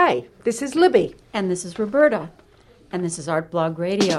[0.00, 1.16] Hi, this is Libby.
[1.32, 2.30] And this is Roberta.
[2.92, 4.16] And this is Art Blog Radio.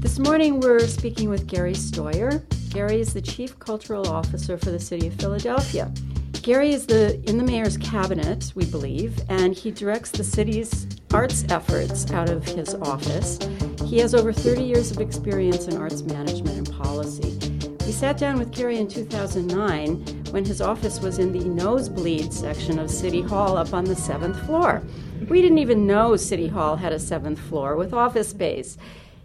[0.00, 2.42] This morning we're speaking with Gary Steuer.
[2.70, 5.94] Gary is the Chief Cultural Officer for the City of Philadelphia.
[6.42, 11.44] Gary is the in the mayor's cabinet, we believe, and he directs the city's arts
[11.50, 13.38] efforts out of his office.
[13.84, 17.38] He has over 30 years of experience in arts management and policy.
[17.86, 22.80] We sat down with Gary in 2009 when his office was in the nosebleed section
[22.80, 24.82] of City Hall up on the seventh floor.
[25.28, 28.76] We didn't even know City Hall had a seventh floor with office space.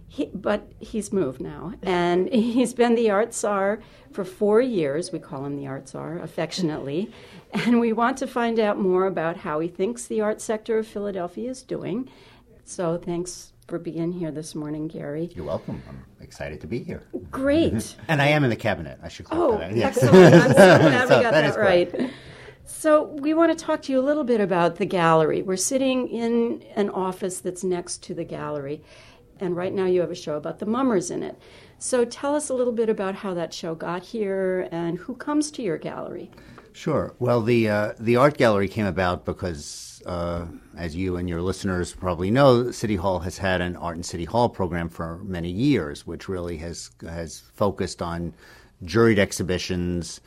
[0.08, 3.80] He, but he's moved now, and he's been the art czar
[4.12, 5.12] for four years.
[5.12, 7.12] We call him the art czar affectionately,
[7.54, 10.86] and we want to find out more about how he thinks the art sector of
[10.86, 12.08] Philadelphia is doing.
[12.66, 15.30] So, thanks for being here this morning, Gary.
[15.36, 15.82] You're welcome.
[15.88, 17.04] I'm excited to be here.
[17.30, 17.96] Great.
[18.08, 19.00] and I am in the cabinet.
[19.04, 19.76] I should clarify oh, that.
[19.76, 19.98] Yes.
[19.98, 20.34] excellent.
[20.34, 22.12] I'm so glad So we got that that, right.
[22.66, 25.42] So, we want to talk to you a little bit about the gallery.
[25.42, 28.84] We're sitting in an office that's next to the gallery,
[29.40, 31.38] and right now you have a show about the mummers in it.
[31.78, 35.50] So, tell us a little bit about how that show got here and who comes
[35.52, 36.30] to your gallery.
[36.74, 37.14] Sure.
[37.20, 40.46] Well, the uh, the art gallery came about because, uh,
[40.78, 44.26] as you and your listeners probably know, City Hall has had an Art in City
[44.26, 48.34] Hall program for many years, which really has has focused on
[48.84, 50.22] juried exhibitions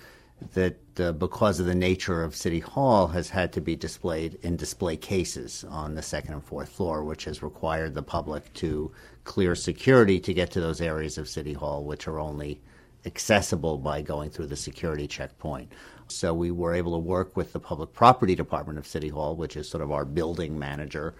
[0.54, 4.56] that, uh, because of the nature of City Hall, has had to be displayed in
[4.56, 8.92] display cases on the second and fourth floor, which has required the public to
[9.24, 12.60] clear security to get to those areas of City Hall, which are only
[13.04, 15.72] accessible by going through the security checkpoint.
[16.08, 19.56] So we were able to work with the Public Property Department of City Hall, which
[19.56, 21.14] is sort of our building manager,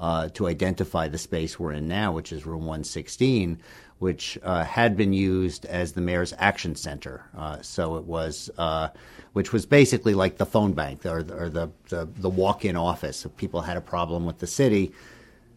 [0.00, 3.58] uh, to identify the space we're in now, which is room 116,
[3.98, 7.24] which uh, had been used as the mayor's action center.
[7.36, 8.88] Uh, so it was, uh,
[9.32, 13.24] which was basically like the phone bank or, or the, the, the walk-in office.
[13.24, 14.92] If people had a problem with the city,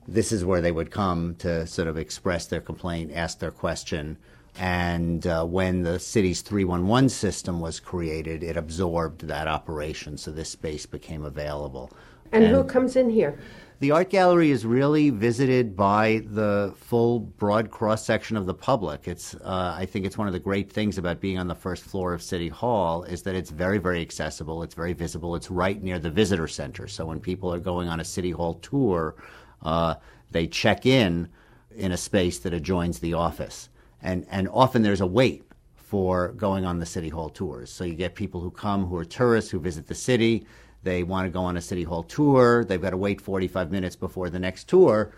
[0.08, 4.18] this is where they would come to sort of express their complaint, ask their question.
[4.60, 10.50] And uh, when the city's 311 system was created, it absorbed that operation, so this
[10.50, 11.92] space became available.
[12.32, 13.40] And, and who comes in here?
[13.80, 19.08] The art gallery is really visited by the full, broad cross section of the public.
[19.08, 21.84] It's, uh, I think, it's one of the great things about being on the first
[21.84, 24.62] floor of City Hall is that it's very, very accessible.
[24.62, 25.36] It's very visible.
[25.36, 26.88] It's right near the visitor center.
[26.88, 29.16] So when people are going on a City Hall tour,
[29.64, 29.96] uh,
[30.30, 31.30] they check in
[31.76, 33.70] in a space that adjoins the office,
[34.02, 35.44] and and often there's a wait
[35.76, 37.72] for going on the City Hall tours.
[37.72, 40.46] So you get people who come who are tourists who visit the city
[40.84, 42.66] they want to go on a City Hall tour.
[42.66, 45.12] They've got to wait 45 minutes before the next tour,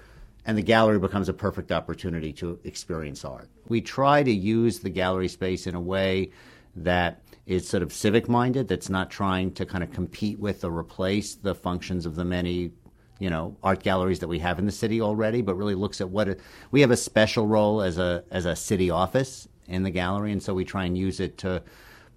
[0.45, 3.49] and the gallery becomes a perfect opportunity to experience art.
[3.69, 6.31] We try to use the gallery space in a way
[6.75, 10.77] that is sort of civic minded, that's not trying to kind of compete with or
[10.77, 12.71] replace the functions of the many
[13.19, 16.09] you know art galleries that we have in the city already, but really looks at
[16.09, 16.39] what it,
[16.71, 20.41] we have a special role as a as a city office in the gallery, and
[20.41, 21.61] so we try and use it to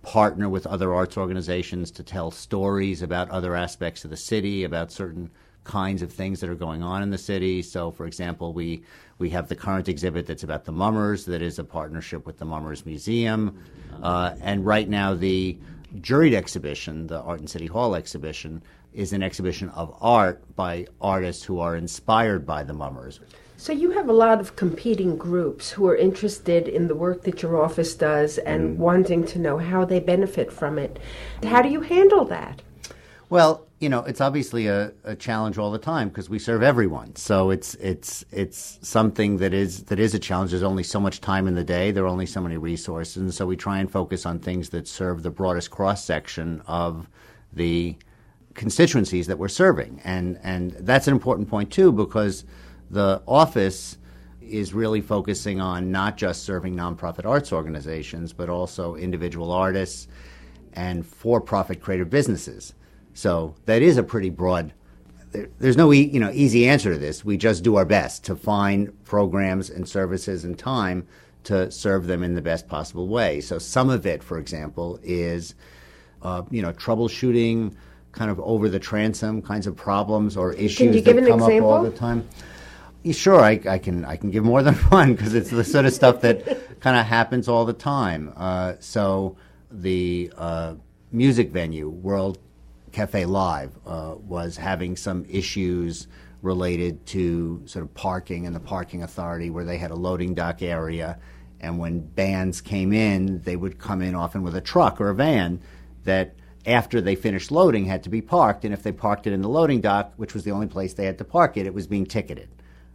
[0.02, 4.92] partner with other arts organizations to tell stories about other aspects of the city, about
[4.92, 5.30] certain
[5.64, 7.60] kinds of things that are going on in the city.
[7.60, 8.82] So, for example, we
[9.18, 12.44] we have the current exhibit that's about the Mummers, that is a partnership with the
[12.44, 13.58] Mummers Museum,
[14.02, 15.58] uh, and right now the
[16.00, 18.62] juried exhibition, the Art in City Hall exhibition,
[18.92, 23.20] is an exhibition of art by artists who are inspired by the Mummers.
[23.58, 27.42] So you have a lot of competing groups who are interested in the work that
[27.42, 28.78] your office does and mm.
[28.78, 30.98] wanting to know how they benefit from it.
[31.42, 32.60] How do you handle that?
[33.28, 37.16] Well, you know, it's obviously a, a challenge all the time because we serve everyone.
[37.16, 40.52] So it's it's it's something that is that is a challenge.
[40.52, 41.90] There's only so much time in the day.
[41.90, 44.86] There are only so many resources, and so we try and focus on things that
[44.86, 47.08] serve the broadest cross section of
[47.52, 47.96] the
[48.54, 50.00] constituencies that we're serving.
[50.04, 52.44] And and that's an important point too because
[52.90, 53.98] the office
[54.40, 60.06] is really focusing on not just serving nonprofit arts organizations, but also individual artists
[60.74, 62.72] and for profit creative businesses.
[63.16, 64.74] So that is a pretty broad.
[65.32, 67.24] There, there's no e- you know easy answer to this.
[67.24, 71.08] We just do our best to find programs and services and time
[71.44, 73.40] to serve them in the best possible way.
[73.40, 75.54] So some of it, for example, is
[76.20, 77.74] uh, you know troubleshooting
[78.12, 81.90] kind of over the transom kinds of problems or issues that come up all the
[81.90, 82.28] time.
[83.12, 85.94] Sure, I, I, can I can give more than one because it's the sort of
[85.94, 88.34] stuff that kind of happens all the time.
[88.36, 89.38] Uh, so
[89.70, 90.74] the uh,
[91.12, 92.38] music venue World
[92.96, 96.06] Cafe Live uh, was having some issues
[96.40, 100.62] related to sort of parking and the parking authority where they had a loading dock
[100.62, 101.18] area,
[101.60, 105.14] and when bands came in, they would come in often with a truck or a
[105.14, 105.60] van
[106.04, 108.64] that after they finished loading, had to be parked.
[108.64, 111.04] And if they parked it in the loading dock, which was the only place they
[111.04, 112.48] had to park it, it was being ticketed.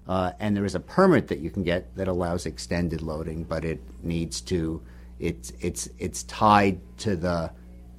[0.08, 3.64] Uh, and there is a permit that you can get that allows extended loading, but
[3.64, 4.82] it needs to
[5.20, 7.52] it's it's it's tied to the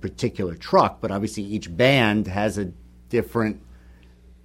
[0.02, 1.00] particular truck.
[1.00, 2.66] But obviously, each band has a
[3.08, 3.62] different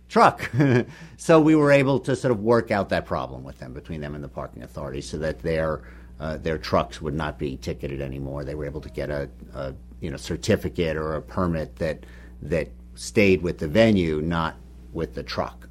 [0.07, 0.49] truck.
[1.17, 4.15] so we were able to sort of work out that problem with them between them
[4.15, 5.81] and the parking authority, so that their
[6.19, 8.43] uh, their trucks would not be ticketed anymore.
[8.43, 12.05] They were able to get a, a you know certificate or a permit that
[12.43, 14.55] that stayed with the venue, not
[14.93, 15.67] with the truck.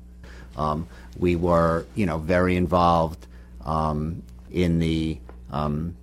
[0.56, 3.26] Um, we were, you know, very involved
[3.64, 5.18] um, in the
[5.50, 5.96] um,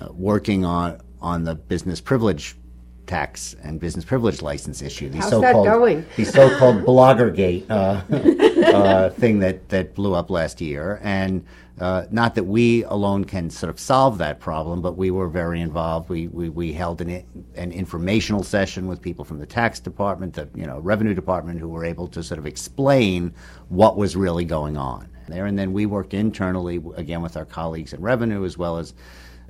[0.00, 2.56] uh, working on on the business privilege
[3.06, 5.08] tax and business privilege license issue.
[5.08, 6.06] The How's so-called, that going?
[6.16, 8.02] the so-called Bloggergate uh,
[8.76, 11.44] uh, thing that that blew up last year, and
[11.80, 15.60] uh, not that we alone can sort of solve that problem, but we were very
[15.60, 16.08] involved.
[16.08, 17.24] We we, we held an
[17.56, 21.68] an informational session with people from the tax department, the you know revenue department, who
[21.68, 23.34] were able to sort of explain
[23.68, 25.46] what was really going on there.
[25.46, 28.94] And then we worked internally again with our colleagues in revenue as well as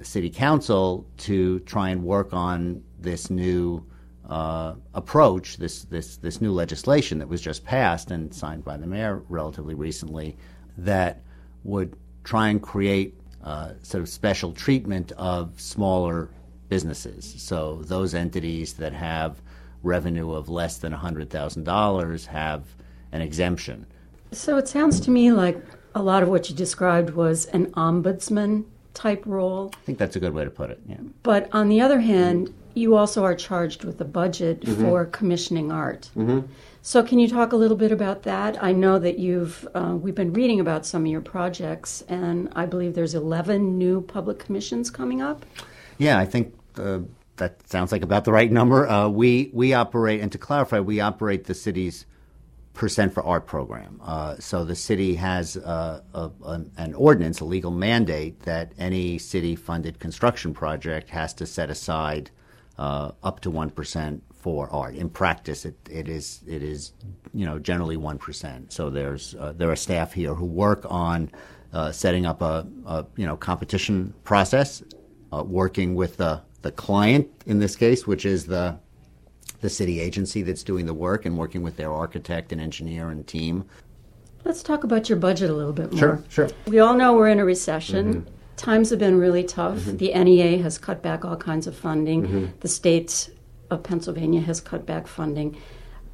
[0.03, 3.85] city council to try and work on this new.
[4.27, 8.87] Uh, approach this this this new legislation that was just passed and signed by the
[8.87, 10.35] mayor relatively recently
[10.79, 11.21] that
[11.63, 13.15] would try and create
[13.45, 16.31] uh, sort of special treatment of smaller
[16.69, 17.35] businesses.
[17.39, 19.41] So those entities that have
[19.83, 22.65] revenue of less than $100,000 have
[23.13, 23.87] an exemption.
[24.33, 25.63] So it sounds to me like
[25.95, 28.65] a lot of what you described was an ombudsman
[28.95, 29.73] type role.
[29.75, 30.81] I think that's a good way to put it.
[30.89, 30.97] Yeah.
[31.23, 34.83] But on the other hand, you also are charged with a budget mm-hmm.
[34.83, 36.11] for commissioning art.
[36.17, 36.47] Mm-hmm.
[36.83, 38.63] So, can you talk a little bit about that?
[38.63, 42.67] I know that you've uh, we've been reading about some of your projects, and I
[42.67, 45.47] believe there's 11 new public commissions coming up.
[45.97, 47.01] Yeah, I think uh,
[47.37, 48.87] that sounds like about the right number.
[48.87, 52.05] Uh, we we operate, and to clarify, we operate the city's
[52.75, 54.01] percent for art program.
[54.05, 59.17] Uh, so the city has uh, a, a, an ordinance, a legal mandate that any
[59.17, 62.31] city-funded construction project has to set aside
[62.79, 64.95] uh, up to one percent for art.
[64.95, 66.93] In practice, it, it is it is
[67.33, 68.73] you know generally one percent.
[68.73, 71.31] So there's uh, there are staff here who work on
[71.73, 74.83] uh, setting up a, a, you know competition process,
[75.33, 78.79] uh, working with the the client in this case, which is the
[79.61, 83.27] the city agency that's doing the work and working with their architect and engineer and
[83.27, 83.65] team.
[84.45, 85.99] Let's talk about your budget a little bit more.
[85.99, 86.49] Sure, sure.
[86.67, 88.15] We all know we're in a recession.
[88.15, 88.34] Mm-hmm.
[88.57, 89.79] Times have been really tough.
[89.79, 89.97] Mm-hmm.
[89.97, 92.23] The NEA has cut back all kinds of funding.
[92.23, 92.47] Mm-hmm.
[92.61, 93.31] The states
[93.71, 95.57] of Pennsylvania has cut back funding.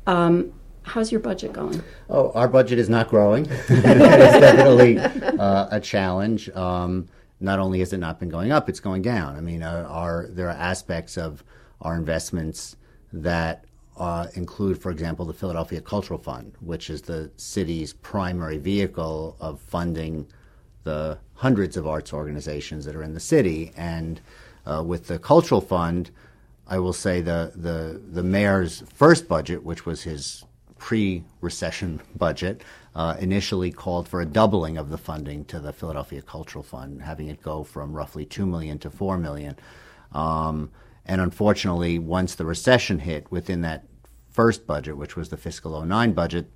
[0.07, 0.53] Um,
[0.83, 1.83] how's your budget going?
[2.09, 3.47] Oh, our budget is not growing.
[3.51, 6.49] it's definitely uh, a challenge.
[6.51, 7.09] Um,
[7.41, 9.37] not only has it not been going up, it's going down.
[9.37, 11.43] I mean, uh, our, there are aspects of
[11.81, 12.77] our investments
[13.13, 13.65] that
[13.97, 19.61] uh, include, for example, the Philadelphia Cultural Fund, which is the city's primary vehicle of
[19.61, 20.27] funding
[20.85, 23.73] the hundreds of arts organizations that are in the city.
[23.75, 24.21] And
[24.67, 26.11] uh, with the Cultural Fund,
[26.67, 30.45] I will say the, the, the mayor's first budget, which was his
[30.77, 32.63] pre recession budget,
[32.95, 37.29] uh, initially called for a doubling of the funding to the Philadelphia Cultural Fund, having
[37.29, 39.57] it go from roughly 2 million to 4 million.
[40.13, 40.71] Um,
[41.07, 43.87] and unfortunately, once the recession hit within that
[44.29, 46.51] first budget, which was the fiscal 09 budget,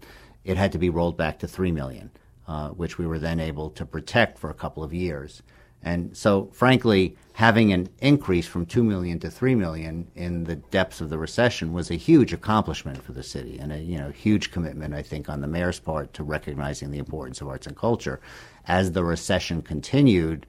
[0.44, 2.10] it had to be rolled back to $3 million,
[2.46, 5.42] uh, which we were then able to protect for a couple of years.
[5.84, 11.02] And so, frankly, having an increase from 2 million to 3 million in the depths
[11.02, 14.50] of the recession was a huge accomplishment for the city and a you know huge
[14.50, 18.20] commitment I think on the mayor's part to recognizing the importance of arts and culture
[18.66, 20.46] as the recession continued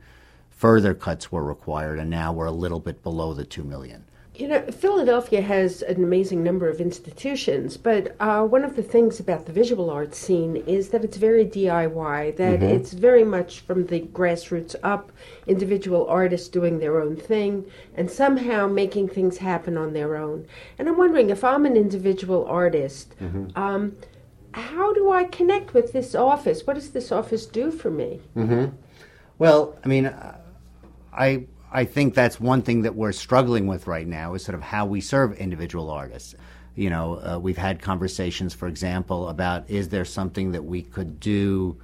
[0.51, 4.05] further cuts were required and now we're a little bit below the 2 million
[4.37, 9.19] you know, Philadelphia has an amazing number of institutions, but uh, one of the things
[9.19, 12.63] about the visual arts scene is that it's very DIY, that mm-hmm.
[12.63, 15.11] it's very much from the grassroots up,
[15.47, 17.65] individual artists doing their own thing,
[17.95, 20.45] and somehow making things happen on their own.
[20.77, 23.57] And I'm wondering if I'm an individual artist, mm-hmm.
[23.57, 23.95] um,
[24.51, 26.67] how do I connect with this office?
[26.67, 28.21] What does this office do for me?
[28.35, 28.75] Mm-hmm.
[29.37, 30.13] Well, I mean,
[31.13, 34.61] I I think that's one thing that we're struggling with right now is sort of
[34.61, 36.33] how we serve individual artists.
[36.73, 41.19] You know, uh, we've had conversations, for example, about is there something that we could
[41.19, 41.77] do,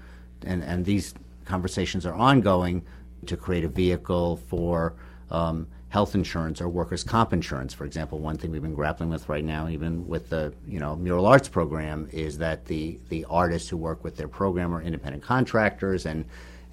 [0.45, 2.85] and, and these conversations are ongoing,
[3.25, 4.93] to create a vehicle for
[5.29, 8.17] um, health insurance or workers' comp insurance, for example.
[8.19, 11.49] One thing we've been grappling with right now, even with the you know mural arts
[11.49, 16.23] program, is that the the artists who work with their program are independent contractors and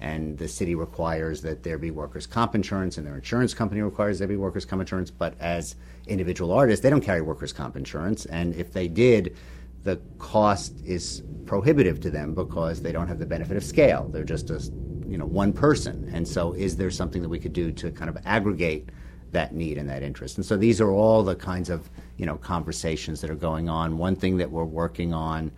[0.01, 4.19] and the city requires that there be workers' comp insurance, and their insurance company requires
[4.19, 5.11] there be workers' comp insurance.
[5.11, 5.75] But as
[6.07, 9.35] individual artists, they don't carry workers' comp insurance, and if they did,
[9.83, 14.09] the cost is prohibitive to them because they don't have the benefit of scale.
[14.11, 14.59] They're just a
[15.07, 18.09] you know one person, and so is there something that we could do to kind
[18.09, 18.89] of aggregate
[19.31, 20.37] that need and that interest?
[20.37, 23.97] And so these are all the kinds of you know conversations that are going on.
[23.97, 25.51] One thing that we're working on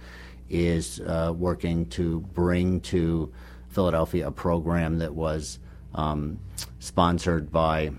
[0.49, 3.31] is uh, working to bring to
[3.71, 5.59] Philadelphia a program that was
[5.95, 6.39] um,
[6.79, 7.91] sponsored by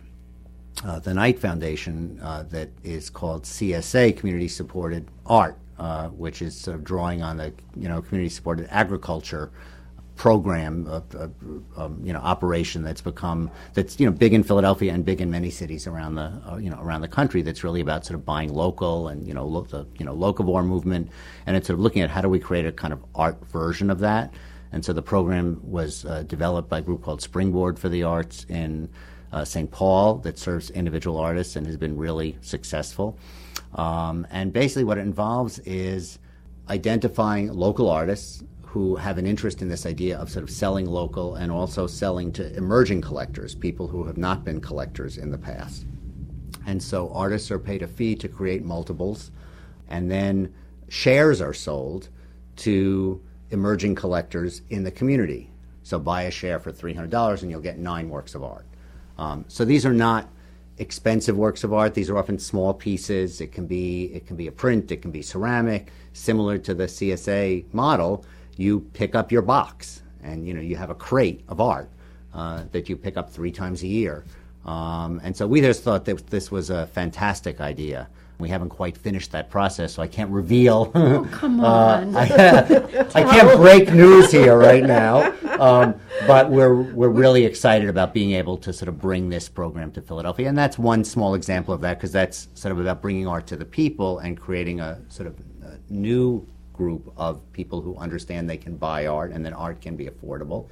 [0.85, 6.59] uh, the Knight Foundation uh, that is called CSA, Community Supported Art, uh, which is
[6.59, 9.50] sort of drawing on the you know community supported agriculture
[10.17, 11.29] program, uh, uh,
[11.76, 15.31] um, you know, operation that's become that's you know big in Philadelphia and big in
[15.31, 17.43] many cities around the uh, you know around the country.
[17.43, 20.64] That's really about sort of buying local and you know lo- the you know locavore
[20.64, 21.11] movement,
[21.47, 23.91] and it's sort of looking at how do we create a kind of art version
[23.91, 24.33] of that.
[24.73, 28.47] And so the program was uh, developed by a group called Springboard for the Arts
[28.49, 28.88] in
[29.33, 29.71] uh, St.
[29.71, 33.19] Paul that serves individual artists and has been really successful.
[33.75, 36.19] Um, and basically, what it involves is
[36.69, 41.35] identifying local artists who have an interest in this idea of sort of selling local
[41.35, 45.85] and also selling to emerging collectors, people who have not been collectors in the past.
[46.67, 49.31] And so artists are paid a fee to create multiples,
[49.88, 50.55] and then
[50.88, 52.09] shares are sold
[52.57, 53.21] to
[53.53, 55.51] emerging collectors in the community.
[55.83, 58.67] So buy a share for $300 and you'll get nine works of art.
[59.19, 60.29] Um, so these are not
[60.79, 61.95] expensive works of art.
[61.95, 63.41] These are often small pieces.
[63.41, 64.91] It can be it can be a print.
[64.91, 65.93] It can be ceramic.
[66.13, 68.25] Similar to the CSA model,
[68.57, 71.91] you pick up your box and you know you have a crate of art
[72.35, 74.25] uh, that you pick up three times a year.
[74.65, 78.09] Um, and so we just thought that this was a fantastic idea.
[78.39, 80.91] We haven't quite finished that process, so I can't reveal.
[81.03, 82.17] Oh, come on.
[82.17, 82.19] uh,
[83.15, 85.33] I, I, can't break news here right now.
[85.59, 89.93] Um, but we're, we're really excited about being able to sort of bring this program
[89.93, 90.49] to Philadelphia.
[90.49, 93.57] And that's one small example of that because that's sort of about bringing art to
[93.57, 98.57] the people and creating a sort of a new group of people who understand they
[98.57, 100.69] can buy art and that art can be affordable.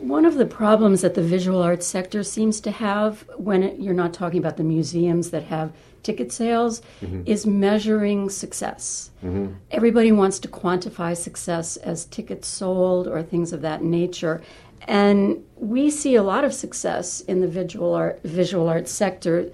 [0.00, 3.94] One of the problems that the visual arts sector seems to have when it, you're
[3.94, 5.72] not talking about the museums that have
[6.04, 7.22] ticket sales mm-hmm.
[7.26, 9.10] is measuring success.
[9.24, 9.54] Mm-hmm.
[9.70, 14.42] Everybody wants to quantify success as tickets sold or things of that nature.
[14.86, 19.50] And we see a lot of success in the visual art, visual arts sector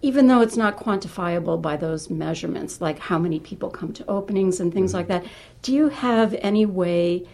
[0.00, 4.60] even though it's not quantifiable by those measurements, like how many people come to openings
[4.60, 4.98] and things mm-hmm.
[4.98, 5.24] like that,
[5.62, 7.26] do you have any way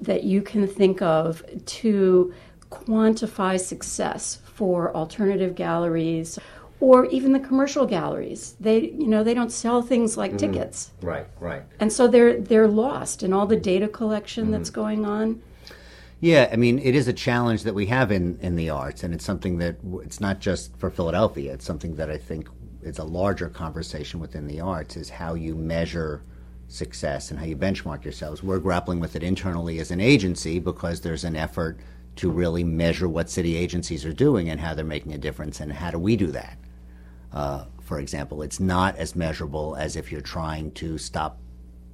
[0.00, 2.34] that you can think of to
[2.70, 6.38] quantify success for alternative galleries
[6.82, 8.56] or even the commercial galleries?
[8.58, 10.52] They, you know, they don't sell things like mm-hmm.
[10.52, 11.26] tickets, right?
[11.38, 11.62] Right.
[11.78, 14.52] And so they're they're lost in all the data collection mm-hmm.
[14.52, 15.40] that's going on.
[16.20, 19.14] Yeah, I mean, it is a challenge that we have in, in the arts, and
[19.14, 21.52] it's something that it's not just for Philadelphia.
[21.52, 22.48] It's something that I think
[22.82, 26.22] is a larger conversation within the arts is how you measure
[26.66, 28.42] success and how you benchmark yourselves.
[28.42, 31.78] We're grappling with it internally as an agency because there's an effort
[32.16, 35.72] to really measure what city agencies are doing and how they're making a difference, and
[35.72, 36.58] how do we do that?
[37.32, 41.38] Uh, for example, it's not as measurable as if you're trying to stop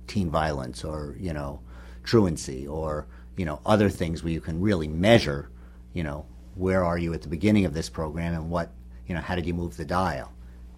[0.06, 1.60] teen violence or you know
[2.02, 5.50] truancy or you know other things where you can really measure
[5.92, 6.24] you know
[6.58, 8.72] where are you at the beginning of this program and what
[9.06, 10.32] you know how did you move the dial?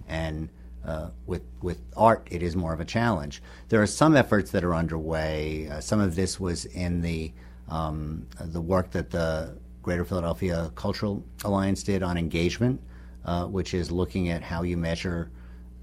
[0.06, 0.48] And
[0.84, 3.42] uh, with with art it is more of a challenge.
[3.68, 5.68] There are some efforts that are underway.
[5.68, 7.32] Uh, some of this was in the
[7.68, 12.80] um, the work that the Greater Philadelphia Cultural Alliance did on engagement
[13.24, 15.30] uh, which is looking at how you measure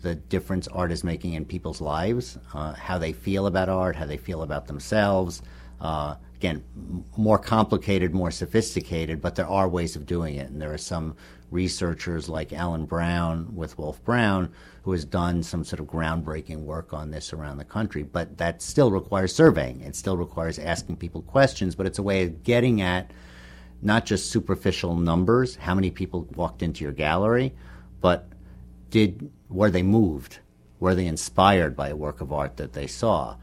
[0.02, 4.06] the difference art is making in people's lives, uh, how they feel about art, how
[4.06, 5.42] they feel about themselves,
[5.82, 6.64] uh, again,
[7.16, 10.50] more complicated, more sophisticated, but there are ways of doing it.
[10.50, 11.16] And there are some
[11.50, 14.52] researchers like Alan Brown with Wolf Brown
[14.84, 18.04] who has done some sort of groundbreaking work on this around the country.
[18.04, 19.82] But that still requires surveying.
[19.82, 23.12] It still requires asking people questions, but it's a way of getting at
[23.82, 27.54] not just superficial numbers, how many people walked into your gallery,
[28.02, 28.28] but
[28.90, 30.40] did were they moved?
[30.80, 33.36] Were they inspired by a work of art that they saw?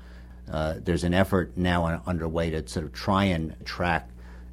[0.50, 4.08] uh, there's an effort now underway to sort of try and track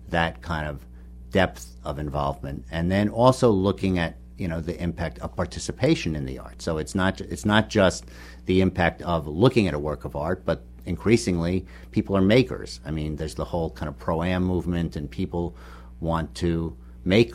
[0.10, 0.86] that kind of
[1.32, 6.26] depth of involvement, and then also looking at you know the impact of participation in
[6.26, 6.62] the art.
[6.62, 8.06] So it's not it's not just
[8.46, 12.80] the impact of looking at a work of art, but increasingly people are makers.
[12.86, 15.56] I mean, there's the whole kind of pro am movement, and people
[16.00, 17.34] want to make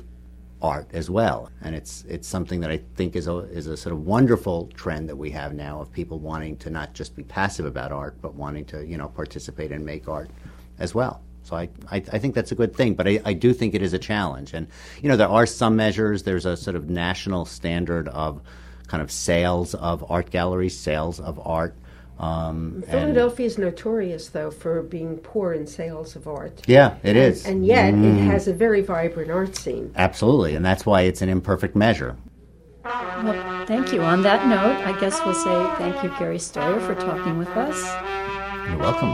[0.62, 1.50] art as well.
[1.62, 5.08] And it's it's something that I think is a is a sort of wonderful trend
[5.08, 8.34] that we have now of people wanting to not just be passive about art, but
[8.34, 10.30] wanting to you know participate and make art
[10.78, 11.22] as well.
[11.46, 13.80] So I, I, I, think that's a good thing, but I, I do think it
[13.80, 14.52] is a challenge.
[14.52, 14.66] And,
[15.00, 16.24] you know, there are some measures.
[16.24, 18.42] There's a sort of national standard of
[18.88, 21.76] kind of sales of art galleries, sales of art.
[22.18, 26.62] Um, Philadelphia is notorious, though, for being poor in sales of art.
[26.66, 27.44] Yeah, it and, is.
[27.44, 28.16] and, yet mm.
[28.16, 29.92] it has a very vibrant art scene.
[29.96, 32.16] Absolutely, and that's why it's an imperfect measure.
[32.84, 34.02] Well, thank you.
[34.02, 37.82] On that note, I guess we'll say thank you, Gary Steuer, for talking with us.
[38.68, 39.10] You're welcome.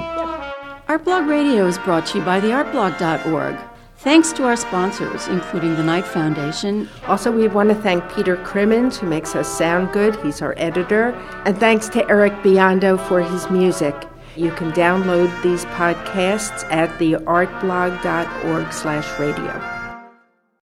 [0.89, 3.72] Art Blog Radio is brought to you by theartblog.org.
[4.03, 6.89] Thanks to our sponsors, including the Knight Foundation.
[7.07, 10.17] Also, we want to thank Peter Crimmins, who makes us sound good.
[10.25, 11.11] He's our editor.
[11.45, 13.95] And thanks to Eric Biondo for his music.
[14.35, 19.82] You can download these podcasts at theartblog.org slash radio.